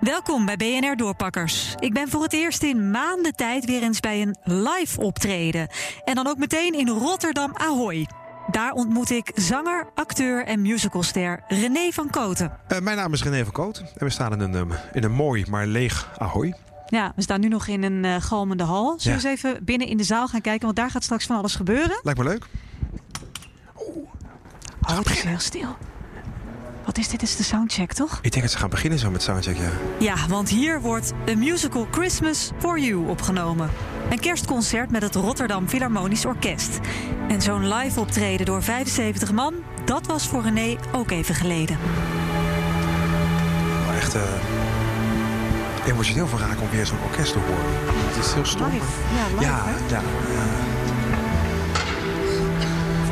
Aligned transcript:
Welkom 0.00 0.46
bij 0.46 0.56
BNR 0.56 0.96
Doorpakkers. 0.96 1.74
Ik 1.78 1.92
ben 1.92 2.08
voor 2.08 2.22
het 2.22 2.32
eerst 2.32 2.62
in 2.62 2.90
maanden 2.90 3.34
tijd 3.34 3.64
weer 3.64 3.82
eens 3.82 4.00
bij 4.00 4.22
een 4.22 4.36
live 4.42 5.00
optreden. 5.00 5.68
En 6.04 6.14
dan 6.14 6.26
ook 6.26 6.36
meteen 6.36 6.74
in 6.74 6.88
Rotterdam 6.88 7.50
Ahoy. 7.54 8.08
Daar 8.50 8.72
ontmoet 8.72 9.10
ik 9.10 9.32
zanger, 9.34 9.86
acteur 9.94 10.46
en 10.46 10.62
musicalster 10.62 11.42
René 11.48 11.90
van 11.90 12.10
Koten. 12.10 12.58
Uh, 12.68 12.78
mijn 12.78 12.96
naam 12.96 13.12
is 13.12 13.22
René 13.22 13.44
van 13.44 13.52
Koten 13.52 13.84
en 13.96 14.06
we 14.06 14.10
staan 14.10 14.32
in 14.32 14.40
een, 14.40 14.54
um, 14.54 14.72
in 14.92 15.04
een 15.04 15.12
mooi 15.12 15.44
maar 15.50 15.66
leeg 15.66 16.10
Ahoy. 16.18 16.54
Ja, 16.86 17.12
we 17.16 17.22
staan 17.22 17.40
nu 17.40 17.48
nog 17.48 17.66
in 17.66 17.82
een 17.82 18.04
uh, 18.04 18.16
galmende 18.20 18.64
hal. 18.64 18.94
Zullen 18.98 19.18
we 19.18 19.24
ja. 19.24 19.30
eens 19.30 19.44
even 19.44 19.64
binnen 19.64 19.88
in 19.88 19.96
de 19.96 20.04
zaal 20.04 20.28
gaan 20.28 20.40
kijken? 20.40 20.64
Want 20.64 20.76
daar 20.76 20.90
gaat 20.90 21.04
straks 21.04 21.26
van 21.26 21.36
alles 21.36 21.54
gebeuren. 21.54 22.00
Lijkt 22.02 22.18
me 22.18 22.24
leuk. 22.24 22.46
Oeh, 23.86 24.08
heel 25.06 25.38
stil. 25.38 25.76
Wat 26.84 26.98
is 26.98 27.08
dit? 27.08 27.20
Dit 27.20 27.28
is 27.28 27.36
de 27.36 27.42
soundcheck, 27.42 27.92
toch? 27.92 28.18
Ik 28.22 28.30
denk 28.30 28.42
dat 28.42 28.52
ze 28.52 28.58
gaan 28.58 28.68
beginnen 28.70 28.98
zo 28.98 29.10
met 29.10 29.22
soundcheck, 29.22 29.56
ja. 29.56 29.70
Ja, 29.98 30.14
want 30.28 30.48
hier 30.48 30.80
wordt 30.80 31.12
The 31.24 31.34
Musical 31.34 31.86
Christmas 31.90 32.50
for 32.58 32.78
You 32.78 33.08
opgenomen. 33.08 33.70
Een 34.10 34.20
kerstconcert 34.20 34.90
met 34.90 35.02
het 35.02 35.14
Rotterdam 35.14 35.68
Philharmonisch 35.68 36.24
Orkest. 36.24 36.78
En 37.28 37.42
zo'n 37.42 37.68
live 37.74 38.00
optreden 38.00 38.46
door 38.46 38.62
75 38.62 39.32
man, 39.32 39.54
dat 39.84 40.06
was 40.06 40.28
voor 40.28 40.42
René 40.42 40.76
ook 40.92 41.10
even 41.10 41.34
geleden. 41.34 41.78
Echt 43.96 44.14
uh, 44.14 44.22
emotioneel 45.86 46.26
van 46.26 46.38
raken 46.38 46.62
om 46.62 46.70
weer 46.70 46.86
zo'n 46.86 47.02
orkest 47.04 47.32
te 47.32 47.38
horen. 47.38 47.64
Het 48.08 48.24
is 48.24 48.32
heel 48.32 48.44
stom. 48.44 48.70
Live, 48.70 48.84
ja, 49.14 49.26
live, 49.28 49.42
ja, 49.42 49.64
ja, 49.88 50.02
ja. 50.34 50.44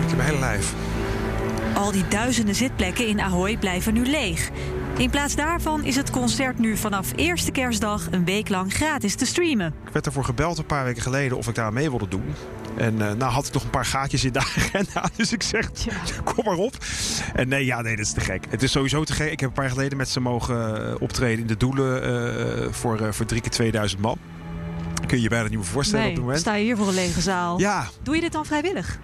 Ik 0.02 0.08
heb 0.08 0.16
mijn 0.16 0.28
hele 0.28 0.40
lijf. 0.40 0.74
Al 1.78 1.92
die 1.92 2.08
duizenden 2.08 2.54
zitplekken 2.54 3.06
in 3.06 3.20
Ahoy 3.20 3.56
blijven 3.56 3.94
nu 3.94 4.06
leeg. 4.06 4.50
In 4.96 5.10
plaats 5.10 5.36
daarvan 5.36 5.84
is 5.84 5.96
het 5.96 6.10
concert 6.10 6.58
nu 6.58 6.76
vanaf 6.76 7.12
eerste 7.16 7.50
kerstdag 7.50 8.08
een 8.10 8.24
week 8.24 8.48
lang 8.48 8.74
gratis 8.74 9.14
te 9.14 9.26
streamen. 9.26 9.74
Ik 9.86 9.92
werd 9.92 10.06
ervoor 10.06 10.24
gebeld 10.24 10.58
een 10.58 10.66
paar 10.66 10.84
weken 10.84 11.02
geleden 11.02 11.36
of 11.36 11.48
ik 11.48 11.54
daar 11.54 11.72
mee 11.72 11.88
wilde 11.90 12.08
doen. 12.08 12.34
En 12.76 12.94
uh, 12.94 13.12
nou 13.12 13.32
had 13.32 13.46
ik 13.46 13.52
nog 13.52 13.62
een 13.64 13.70
paar 13.70 13.84
gaatjes 13.84 14.24
in 14.24 14.32
de 14.32 14.38
agenda. 14.56 15.08
Dus 15.16 15.32
ik 15.32 15.42
zeg, 15.42 15.70
ja. 15.84 15.92
kom 16.24 16.44
maar 16.44 16.56
op. 16.56 16.76
En 17.34 17.48
nee, 17.48 17.64
ja, 17.64 17.80
nee, 17.80 17.96
dat 17.96 18.04
is 18.04 18.12
te 18.12 18.20
gek. 18.20 18.44
Het 18.48 18.62
is 18.62 18.70
sowieso 18.70 19.04
te 19.04 19.12
gek. 19.12 19.30
Ik 19.32 19.40
heb 19.40 19.48
een 19.48 19.54
paar 19.54 19.70
geleden 19.70 19.98
met 19.98 20.08
ze 20.08 20.20
mogen 20.20 21.00
optreden 21.00 21.40
in 21.40 21.46
de 21.46 21.56
Doelen 21.56 22.10
uh, 22.66 22.72
voor, 22.72 23.00
uh, 23.00 23.08
voor 23.10 23.26
drie 23.26 23.40
keer 23.40 23.50
2000 23.50 24.00
man. 24.00 24.18
Kun 25.06 25.16
je 25.16 25.22
je 25.22 25.28
bijna 25.28 25.48
niet 25.48 25.58
meer 25.58 25.66
voorstellen 25.66 26.04
nee, 26.04 26.10
op 26.10 26.16
het 26.16 26.26
moment. 26.26 26.42
sta 26.42 26.54
je 26.54 26.64
hier 26.64 26.76
voor 26.76 26.88
een 26.88 26.94
lege 26.94 27.20
zaal. 27.20 27.58
Ja. 27.58 27.88
Doe 28.02 28.14
je 28.14 28.20
dit 28.20 28.32
dan 28.32 28.46
vrijwillig? 28.46 28.98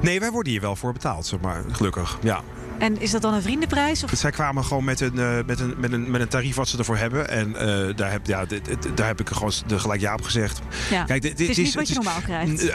Nee, 0.00 0.20
wij 0.20 0.30
worden 0.30 0.52
hier 0.52 0.60
wel 0.60 0.76
voor 0.76 0.92
betaald, 0.92 1.26
zeg 1.26 1.40
maar. 1.40 1.62
Gelukkig, 1.70 2.18
ja. 2.22 2.42
En 2.80 3.00
is 3.00 3.10
dat 3.10 3.22
dan 3.22 3.34
een 3.34 3.42
vriendenprijs? 3.42 4.04
Of? 4.04 4.10
Zij 4.14 4.30
kwamen 4.30 4.64
gewoon 4.64 4.84
met 4.84 5.00
een, 5.00 5.14
uh, 5.14 5.36
met, 5.46 5.60
een, 5.60 5.74
met, 5.78 5.92
een, 5.92 6.10
met 6.10 6.20
een 6.20 6.28
tarief 6.28 6.56
wat 6.56 6.68
ze 6.68 6.78
ervoor 6.78 6.96
hebben. 6.96 7.28
En 7.28 7.48
uh, 7.48 7.96
daar, 7.96 8.10
heb, 8.10 8.26
ja, 8.26 8.44
dit, 8.44 8.64
dit, 8.64 8.96
daar 8.96 9.06
heb 9.06 9.20
ik 9.20 9.28
gewoon 9.28 9.52
de 9.66 9.78
gelijk 9.78 10.00
ja 10.00 10.14
op 10.14 10.22
gezegd. 10.22 10.60
Ja. 10.90 11.04
Kijk, 11.04 11.22
dit, 11.22 11.36
dit 11.36 11.48
het 11.48 11.58
is 11.58 11.64
niet 11.64 11.74
wat 11.74 11.88
je 11.88 11.94
normaal 11.94 12.20
krijgt. 12.20 12.64
Uh, 12.64 12.72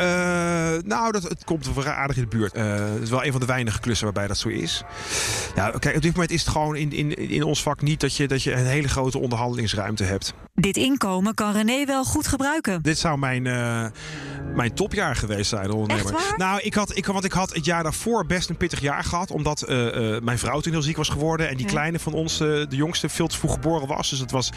nou, 0.90 1.12
dat, 1.12 1.24
het 1.24 1.44
komt 1.44 1.74
wel 1.74 1.86
aardig 1.86 2.16
in 2.16 2.22
de 2.22 2.38
buurt. 2.38 2.56
het 2.56 3.02
is 3.02 3.10
wel 3.10 3.26
een 3.26 3.32
van 3.32 3.42
de 3.42 3.48
weinige 3.48 3.80
klussen 3.80 4.06
waarbij 4.06 4.28
dat 4.28 4.38
zo 4.38 4.50
is. 4.50 4.84
Ja, 5.56 5.70
kijk, 5.80 5.96
op 5.96 6.02
dit 6.02 6.14
moment 6.14 6.32
is 6.32 6.42
het 6.42 6.50
gewoon 6.50 6.76
in, 6.76 6.92
in, 6.92 7.30
in 7.30 7.44
ons 7.44 7.62
vak 7.62 7.82
niet 7.82 8.00
dat 8.00 8.16
je, 8.16 8.28
dat 8.28 8.44
je 8.44 8.54
een 8.54 8.66
hele 8.66 8.88
grote 8.88 9.20
onderhandelingsruimte 9.20 10.04
hebt. 10.04 10.34
Dit 10.54 10.78
inkomen 10.78 11.34
kan 11.34 11.52
René 11.52 11.86
wel 11.86 12.04
goed 12.04 12.28
gebruiken. 12.28 12.82
Dit 12.82 12.98
zou 12.98 13.18
mijn, 13.18 13.48
mijn 14.56 14.74
topjaar 14.74 15.16
geweest 15.16 15.50
zijn, 15.50 15.72
ondernemer. 15.72 16.34
Nou, 16.38 16.60
ik 16.62 16.74
had, 16.74 16.98
ik, 16.98 17.06
want 17.06 17.24
ik 17.24 17.32
had 17.32 17.54
het 17.54 17.66
jaar 17.66 17.84
daarvoor 17.84 18.26
best 18.26 18.50
een 18.50 18.58
pittig 18.58 18.80
jaar 18.80 19.04
gehad. 19.04 19.32
Omdat 19.32 19.66
uh, 19.70 20.20
mijn 20.20 20.40
vrouw 20.40 20.60
toen 20.60 20.72
heel 20.72 20.82
ziek 20.82 20.98
was 20.98 21.10
geworden. 21.10 21.50
En 21.50 21.56
die 21.56 21.66
ja. 21.66 21.72
kleine 21.72 22.00
van 22.00 22.14
ons, 22.14 22.42
uh, 22.42 22.48
de 22.48 22.76
jongste, 22.76 23.10
veel 23.10 23.28
te 23.28 23.38
vroeg 23.38 23.54
geboren 23.54 23.88
was. 23.88 24.10
Dus 24.10 24.20
het 24.20 24.32
was 24.32 24.50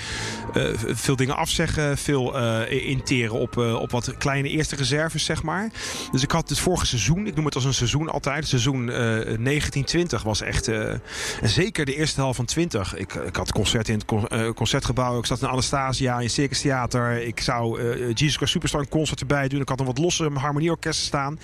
veel 0.86 1.16
dingen 1.16 1.36
afzeggen. 1.36 1.98
Veel 1.98 2.36
interen 2.68 3.34
op, 3.34 3.56
op 3.56 3.90
wat 3.90 4.16
kleine 4.18 4.48
eerste 4.48 4.76
reserves, 4.76 5.24
zeg 5.24 5.42
maar. 5.42 5.70
Dus 6.10 6.22
ik 6.22 6.30
had 6.30 6.48
het 6.48 6.58
vorige 6.58 6.86
seizoen, 6.86 7.26
ik 7.26 7.34
noem 7.34 7.44
het 7.44 7.54
als 7.54 7.64
een 7.64 7.74
seizoen 7.74 8.08
altijd. 8.08 8.46
Seizoen 8.48 8.86
1920 8.86 10.22
was 10.22 10.40
echt... 10.40 10.68
en 10.68 11.00
zeker 11.42 11.84
de 11.84 11.96
eerste 11.96 12.20
helft 12.20 12.36
van 12.36 12.44
20. 12.44 12.96
Ik, 12.96 13.14
ik 13.14 13.36
had 13.36 13.52
concerten 13.52 13.92
in 13.92 13.98
het 13.98 14.08
con 14.08 14.54
concertgebouw. 14.54 15.18
Ik 15.18 15.26
zat 15.26 15.42
in 15.42 15.48
Anastasia, 15.48 16.20
in 16.20 16.30
Circus 16.30 16.60
Theater. 16.60 17.26
Ik 17.26 17.40
zou 17.40 17.82
Jesus 18.14 18.36
Christ 18.36 18.52
Superstar 18.52 18.80
een 18.80 18.88
concert 18.88 19.20
erbij 19.20 19.48
doen. 19.48 19.60
Ik 19.60 19.68
had 19.68 19.80
een 19.80 19.86
wat 19.88 19.98
losse 19.98 20.30
harmonieorkesten 20.34 21.06
staan. 21.06 21.38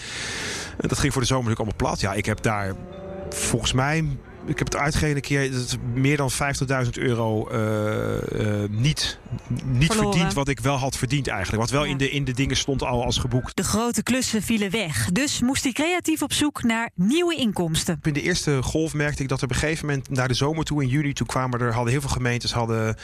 Dat 0.77 0.99
ging 0.99 1.13
voor 1.13 1.23
de 1.23 1.29
zomer 1.29 1.45
natuurlijk 1.45 1.71
allemaal 1.79 1.91
plat. 1.91 2.01
Ja, 2.01 2.13
ik 2.13 2.27
heb 2.27 2.43
daar 2.43 2.75
volgens 3.31 3.73
mij 3.73 4.17
ik 4.47 4.59
heb 4.59 4.67
het 4.67 4.77
uitgegeven 4.77 5.17
een 5.17 5.23
keer 5.23 5.51
dat 5.53 5.77
meer 5.95 6.17
dan 6.17 6.31
50.000 6.85 6.91
euro 6.93 7.51
uh, 7.53 7.59
uh, 8.33 8.69
niet, 8.69 9.19
niet 9.65 9.93
verdiend 9.93 10.33
wat 10.33 10.49
ik 10.49 10.61
wel 10.61 10.77
had 10.77 10.97
verdiend 10.97 11.29
eigenlijk. 11.29 11.63
Wat 11.63 11.71
wel 11.71 11.85
ja. 11.85 11.91
in, 11.91 11.97
de, 11.97 12.11
in 12.11 12.25
de 12.25 12.33
dingen 12.33 12.57
stond 12.57 12.83
al 12.83 13.05
als 13.05 13.19
geboekt. 13.19 13.57
De 13.57 13.65
grote 13.65 14.03
klussen 14.03 14.43
vielen 14.43 14.71
weg. 14.71 15.09
Dus 15.13 15.41
moest 15.41 15.63
hij 15.63 15.73
creatief 15.73 16.23
op 16.23 16.33
zoek 16.33 16.63
naar 16.63 16.91
nieuwe 16.95 17.35
inkomsten. 17.35 17.99
In 18.03 18.13
de 18.13 18.23
eerste 18.23 18.63
golf 18.63 18.95
merkte 18.95 19.23
ik 19.23 19.29
dat 19.29 19.39
er 19.39 19.45
op 19.45 19.51
een 19.51 19.57
gegeven 19.57 19.87
moment 19.87 20.11
naar 20.11 20.29
de 20.29 20.35
zomer 20.35 20.65
toe 20.65 20.83
in 20.83 20.89
juli 20.89 21.13
toe 21.13 21.27
kwamen 21.27 21.61
er 21.61 21.73
hadden 21.73 21.93
heel 21.93 22.01
veel 22.01 22.11
gemeentes 22.11 22.53
hadden 22.53 22.97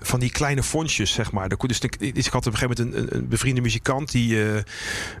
van 0.00 0.20
die 0.20 0.30
kleine 0.30 0.62
fondsjes 0.62 1.12
zeg 1.12 1.32
maar. 1.32 1.48
Dus 1.48 1.78
ik, 1.78 1.96
ik 1.96 2.26
had 2.26 2.46
op 2.46 2.52
een 2.52 2.58
gegeven 2.58 2.84
moment 2.84 3.10
een, 3.10 3.16
een 3.16 3.28
bevriende 3.28 3.60
muzikant 3.60 4.12
die 4.12 4.34
uh, 4.34 4.60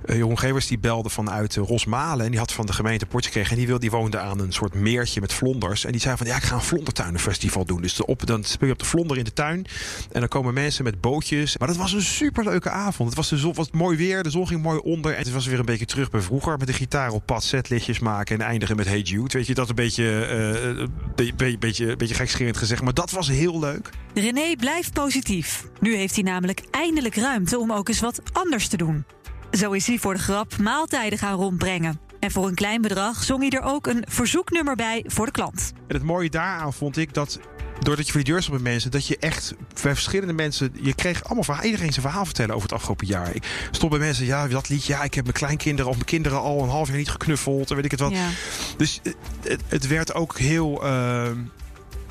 Jeroen 0.06 0.38
Gevers 0.38 0.66
die 0.66 0.78
belde 0.78 1.08
vanuit 1.08 1.56
Rosmalen 1.56 2.24
en 2.24 2.30
die 2.30 2.40
had 2.40 2.52
van 2.52 2.66
de 2.66 2.72
gemeente 2.72 3.06
Portje 3.06 3.28
gekregen 3.28 3.50
en 3.50 3.56
die, 3.56 3.66
wilde, 3.66 3.80
die 3.80 3.90
woonde 3.90 4.18
aan 4.18 4.40
een 4.40 4.52
soort 4.52 4.74
meertje 4.74 5.20
met 5.20 5.32
En 5.58 5.92
die 5.92 6.00
zei 6.00 6.16
van 6.16 6.26
ja, 6.26 6.36
ik 6.36 6.42
ga 6.42 6.54
een 6.54 6.60
vlondertuinenfestival 6.60 7.64
doen. 7.64 7.82
Dus 7.82 8.00
op, 8.00 8.26
dan 8.26 8.44
speel 8.44 8.66
je 8.66 8.74
op 8.74 8.78
de 8.78 8.84
vlonder 8.84 9.18
in 9.18 9.24
de 9.24 9.32
tuin. 9.32 9.66
En 10.12 10.20
dan 10.20 10.28
komen 10.28 10.54
mensen 10.54 10.84
met 10.84 11.00
bootjes. 11.00 11.58
Maar 11.58 11.68
dat 11.68 11.76
was 11.76 11.92
een 11.92 12.02
superleuke 12.02 12.70
avond. 12.70 13.08
Het 13.08 13.18
was, 13.18 13.28
de 13.28 13.38
zon, 13.38 13.54
was 13.54 13.70
mooi 13.70 13.96
weer, 13.96 14.22
de 14.22 14.30
zon 14.30 14.46
ging 14.46 14.62
mooi 14.62 14.78
onder. 14.78 15.12
En 15.12 15.18
het 15.18 15.32
was 15.32 15.46
weer 15.46 15.58
een 15.58 15.64
beetje 15.64 15.84
terug 15.84 16.10
bij 16.10 16.20
vroeger. 16.20 16.58
Met 16.58 16.66
de 16.66 16.72
gitaar 16.72 17.10
op 17.10 17.26
pad, 17.26 17.44
setlichtjes 17.44 17.98
maken 17.98 18.40
en 18.40 18.46
eindigen 18.46 18.76
met 18.76 18.86
Hey 18.86 19.00
Jude. 19.00 19.38
Weet 19.38 19.46
je, 19.46 19.54
dat 19.54 19.68
een 19.68 19.74
beetje, 19.74 20.04
uh, 20.78 20.86
be, 21.14 21.32
be, 21.36 21.56
beetje, 21.58 21.96
beetje 21.96 22.14
gekscherend 22.14 22.56
gezegd. 22.56 22.82
Maar 22.82 22.94
dat 22.94 23.10
was 23.10 23.28
heel 23.28 23.58
leuk. 23.58 23.90
René 24.14 24.54
blijft 24.56 24.92
positief. 24.92 25.64
Nu 25.80 25.94
heeft 25.94 26.14
hij 26.14 26.24
namelijk 26.24 26.62
eindelijk 26.70 27.14
ruimte 27.14 27.58
om 27.58 27.72
ook 27.72 27.88
eens 27.88 28.00
wat 28.00 28.20
anders 28.32 28.68
te 28.68 28.76
doen. 28.76 29.04
Zo 29.50 29.72
is 29.72 29.86
hij 29.86 29.98
voor 29.98 30.14
de 30.14 30.20
grap 30.20 30.56
maaltijden 30.58 31.18
gaan 31.18 31.36
rondbrengen. 31.36 32.09
En 32.20 32.30
voor 32.30 32.46
een 32.46 32.54
klein 32.54 32.80
bedrag 32.80 33.24
zong 33.24 33.40
hij 33.40 33.60
er 33.60 33.66
ook 33.66 33.86
een 33.86 34.04
verzoeknummer 34.08 34.76
bij 34.76 35.04
voor 35.06 35.26
de 35.26 35.32
klant. 35.32 35.72
En 35.86 35.94
het 35.94 36.04
mooie 36.04 36.30
daaraan 36.30 36.72
vond 36.72 36.96
ik 36.96 37.14
dat 37.14 37.40
doordat 37.80 38.06
je 38.06 38.12
voor 38.12 38.22
die 38.22 38.32
deur 38.32 38.42
stond 38.42 38.62
met 38.62 38.72
mensen, 38.72 38.90
dat 38.90 39.06
je 39.06 39.16
echt 39.18 39.54
bij 39.82 39.94
verschillende 39.94 40.32
mensen, 40.32 40.72
je 40.82 40.94
kreeg 40.94 41.24
allemaal 41.24 41.44
verhaal, 41.44 41.64
iedereen 41.64 41.92
zijn 41.92 42.06
verhaal 42.06 42.24
vertellen 42.24 42.54
over 42.54 42.68
het 42.68 42.76
afgelopen 42.76 43.06
jaar. 43.06 43.34
Ik 43.34 43.44
stond 43.70 43.90
bij 43.90 44.00
mensen, 44.00 44.26
ja, 44.26 44.48
dat 44.48 44.68
liedje, 44.68 44.92
ja, 44.92 45.02
ik 45.02 45.14
heb 45.14 45.24
mijn 45.24 45.36
kleinkinderen 45.36 45.90
of 45.90 45.96
mijn 45.96 46.06
kinderen 46.06 46.40
al 46.40 46.62
een 46.62 46.68
half 46.68 46.88
jaar 46.88 46.96
niet 46.96 47.10
geknuffeld 47.10 47.70
en 47.70 47.76
weet 47.76 47.84
ik 47.84 47.90
het 47.90 48.00
wat. 48.00 48.12
Ja. 48.12 48.28
Dus 48.76 49.00
het, 49.42 49.62
het, 49.68 49.86
werd 49.86 50.14
ook 50.14 50.38
heel. 50.38 50.84
Uh, 50.84 51.28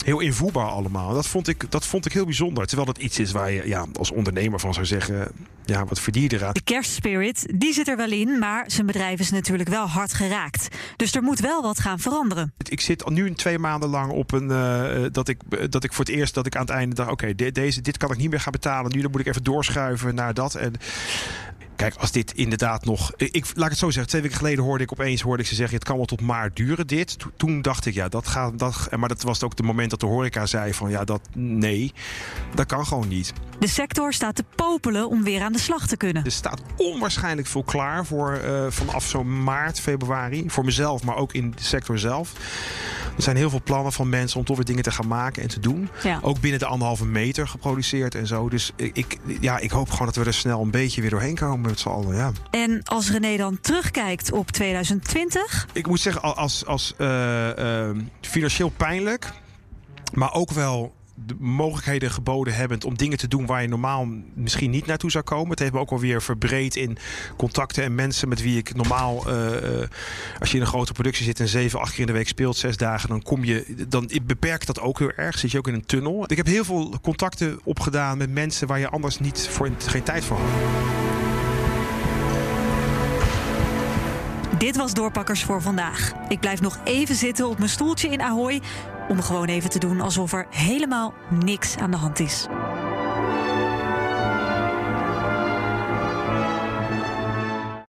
heel 0.05 0.19
invoerbaar 0.19 0.67
allemaal. 0.67 1.13
Dat 1.13 1.27
vond, 1.27 1.47
ik, 1.47 1.71
dat 1.71 1.85
vond 1.85 2.05
ik 2.05 2.13
heel 2.13 2.25
bijzonder. 2.25 2.65
Terwijl 2.65 2.87
dat 2.93 3.03
iets 3.03 3.19
is 3.19 3.31
waar 3.31 3.51
je 3.51 3.67
ja, 3.67 3.85
als 3.99 4.11
ondernemer 4.11 4.59
van 4.59 4.73
zou 4.73 4.85
zeggen... 4.85 5.31
ja, 5.69 5.85
wat 5.85 5.99
verdien 5.99 6.23
je 6.23 6.33
eraan? 6.33 6.53
De 6.53 6.61
kerstspirit, 6.61 7.45
die 7.55 7.73
zit 7.73 7.87
er 7.87 7.97
wel 7.97 8.11
in... 8.11 8.39
maar 8.39 8.63
zijn 8.67 8.85
bedrijf 8.85 9.19
is 9.19 9.31
natuurlijk 9.31 9.69
wel 9.69 9.85
hard 9.85 10.13
geraakt. 10.13 10.67
Dus 10.95 11.15
er 11.15 11.23
moet 11.23 11.39
wel 11.39 11.61
wat 11.61 11.79
gaan 11.79 11.99
veranderen. 11.99 12.53
Ik 12.69 12.81
zit 12.81 13.09
nu 13.09 13.33
twee 13.33 13.59
maanden 13.59 13.89
lang 13.89 14.11
op 14.11 14.31
een... 14.31 14.49
Uh, 14.49 15.05
dat, 15.11 15.27
ik, 15.27 15.71
dat 15.71 15.83
ik 15.83 15.93
voor 15.93 16.05
het 16.05 16.13
eerst 16.13 16.33
dat 16.33 16.45
ik 16.45 16.55
aan 16.55 16.61
het 16.61 16.69
einde 16.69 16.95
dacht... 16.95 17.11
oké, 17.11 17.29
okay, 17.29 17.51
deze, 17.51 17.81
dit 17.81 17.97
kan 17.97 18.11
ik 18.11 18.17
niet 18.17 18.29
meer 18.29 18.39
gaan 18.39 18.51
betalen. 18.51 18.91
Nu 18.91 19.01
dan 19.01 19.11
moet 19.11 19.19
ik 19.19 19.27
even 19.27 19.43
doorschuiven 19.43 20.15
naar 20.15 20.33
dat. 20.33 20.55
En 20.55 20.73
Kijk, 21.79 21.95
als 21.95 22.11
dit 22.11 22.33
inderdaad 22.33 22.85
nog. 22.85 23.13
Ik, 23.15 23.45
laat 23.53 23.65
ik 23.65 23.69
het 23.69 23.77
zo 23.77 23.89
zeggen. 23.89 24.07
Twee 24.07 24.21
weken 24.21 24.37
geleden 24.37 24.63
hoorde 24.63 24.83
ik 24.83 24.91
opeens 24.91 25.21
hoorde 25.21 25.41
ik 25.41 25.49
ze 25.49 25.55
zeggen: 25.55 25.75
het 25.75 25.83
kan 25.83 25.97
wel 25.97 26.05
tot 26.05 26.21
maart 26.21 26.55
duren. 26.55 26.87
Dit. 26.87 27.17
Toen 27.37 27.61
dacht 27.61 27.85
ik, 27.85 27.93
ja, 27.93 28.09
dat 28.09 28.27
gaat. 28.27 28.59
Dat, 28.59 28.87
maar 28.97 29.09
dat 29.09 29.21
was 29.21 29.43
ook 29.43 29.57
het 29.57 29.65
moment 29.65 29.89
dat 29.89 29.99
de 29.99 30.05
horeca 30.05 30.45
zei: 30.45 30.73
van 30.73 30.89
ja, 30.89 31.03
dat 31.03 31.21
nee, 31.33 31.93
dat 32.55 32.65
kan 32.65 32.85
gewoon 32.85 33.07
niet. 33.07 33.33
De 33.59 33.67
sector 33.67 34.13
staat 34.13 34.35
te 34.35 34.43
popelen 34.55 35.09
om 35.09 35.23
weer 35.23 35.41
aan 35.41 35.53
de 35.53 35.58
slag 35.59 35.87
te 35.87 35.97
kunnen. 35.97 36.25
Er 36.25 36.31
staat 36.31 36.61
onwaarschijnlijk 36.75 37.47
veel 37.47 37.63
klaar 37.63 38.05
voor 38.05 38.41
uh, 38.45 38.65
vanaf 38.69 39.05
zo'n 39.05 39.43
maart, 39.43 39.79
februari. 39.79 40.49
Voor 40.49 40.65
mezelf, 40.65 41.03
maar 41.03 41.15
ook 41.15 41.33
in 41.33 41.51
de 41.55 41.63
sector 41.63 41.99
zelf. 41.99 42.33
Er 43.15 43.25
zijn 43.25 43.37
heel 43.37 43.49
veel 43.49 43.61
plannen 43.63 43.93
van 43.93 44.09
mensen 44.09 44.39
om 44.39 44.45
toch 44.45 44.55
weer 44.55 44.65
dingen 44.65 44.83
te 44.83 44.91
gaan 44.91 45.07
maken 45.07 45.41
en 45.41 45.47
te 45.47 45.59
doen. 45.59 45.89
Ja. 46.03 46.19
Ook 46.21 46.39
binnen 46.39 46.59
de 46.59 46.65
anderhalve 46.65 47.05
meter 47.05 47.47
geproduceerd 47.47 48.15
en 48.15 48.27
zo. 48.27 48.49
Dus 48.49 48.71
ik, 48.75 49.17
ja, 49.39 49.57
ik 49.57 49.71
hoop 49.71 49.89
gewoon 49.89 50.05
dat 50.05 50.15
we 50.15 50.23
er 50.23 50.33
snel 50.33 50.61
een 50.61 50.71
beetje 50.71 51.01
weer 51.01 51.09
doorheen 51.09 51.35
komen 51.35 51.69
met 51.69 51.79
z'n 51.79 51.89
allen. 51.89 52.15
Ja. 52.15 52.31
En 52.51 52.83
als 52.83 53.11
René 53.11 53.37
dan 53.37 53.59
terugkijkt 53.61 54.31
op 54.31 54.51
2020? 54.51 55.67
Ik 55.73 55.87
moet 55.87 55.99
zeggen, 55.99 56.35
als, 56.35 56.65
als 56.65 56.93
uh, 56.97 57.47
uh, 57.59 57.89
financieel 58.21 58.69
pijnlijk, 58.69 59.31
maar 60.13 60.33
ook 60.33 60.51
wel 60.51 60.95
de 61.25 61.35
mogelijkheden 61.39 62.11
geboden 62.11 62.55
hebbend 62.55 62.85
om 62.85 62.97
dingen 62.97 63.17
te 63.17 63.27
doen 63.27 63.45
waar 63.45 63.61
je 63.61 63.67
normaal 63.67 64.07
misschien 64.33 64.69
niet 64.69 64.85
naartoe 64.85 65.11
zou 65.11 65.23
komen. 65.23 65.49
Het 65.49 65.59
heeft 65.59 65.73
me 65.73 65.79
ook 65.79 65.91
alweer 65.91 66.21
verbreed 66.21 66.75
in 66.75 66.97
contacten 67.37 67.83
en 67.83 67.95
mensen 67.95 68.29
met 68.29 68.41
wie 68.41 68.57
ik 68.57 68.75
normaal, 68.75 69.27
uh, 69.27 69.33
als 70.39 70.49
je 70.49 70.55
in 70.55 70.61
een 70.61 70.67
grote 70.67 70.93
productie 70.93 71.25
zit 71.25 71.39
en 71.39 71.47
zeven, 71.47 71.79
acht 71.79 71.91
keer 71.91 71.99
in 71.99 72.05
de 72.05 72.13
week 72.13 72.27
speelt, 72.27 72.57
zes 72.57 72.77
dagen, 72.77 73.09
dan 73.09 73.21
kom 73.21 73.43
je, 73.43 73.85
dan 73.87 74.09
beperkt 74.23 74.67
dat 74.67 74.79
ook 74.79 74.99
heel 74.99 75.11
erg. 75.11 75.37
Zit 75.37 75.51
je 75.51 75.57
ook 75.57 75.67
in 75.67 75.73
een 75.73 75.85
tunnel. 75.85 76.23
Ik 76.27 76.37
heb 76.37 76.45
heel 76.45 76.63
veel 76.63 76.99
contacten 77.01 77.59
opgedaan 77.63 78.17
met 78.17 78.31
mensen 78.31 78.67
waar 78.67 78.79
je 78.79 78.89
anders 78.89 79.19
niet 79.19 79.47
voor 79.51 79.69
geen 79.77 80.03
tijd 80.03 80.23
voor 80.23 80.37
had. 80.37 80.47
Dit 84.59 84.75
was 84.75 84.93
Doorpakkers 84.93 85.43
voor 85.43 85.61
vandaag. 85.61 86.13
Ik 86.29 86.39
blijf 86.39 86.61
nog 86.61 86.79
even 86.83 87.15
zitten 87.15 87.47
op 87.47 87.57
mijn 87.57 87.69
stoeltje 87.69 88.07
in 88.07 88.21
Ahoy 88.21 88.61
om 89.09 89.21
gewoon 89.21 89.47
even 89.47 89.69
te 89.69 89.79
doen 89.79 90.01
alsof 90.01 90.33
er 90.33 90.45
helemaal 90.49 91.13
niks 91.29 91.77
aan 91.77 91.91
de 91.91 91.97
hand 91.97 92.19
is. 92.19 92.47